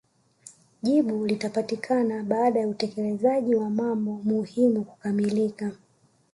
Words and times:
Jibu 0.81 1.25
litapatikana 1.25 2.23
baada 2.23 2.59
ya 2.59 2.67
utekelezaji 2.67 3.55
wa 3.55 3.69
mambo 3.69 4.11
muhimu 4.11 4.83
kukamilka 4.83 5.71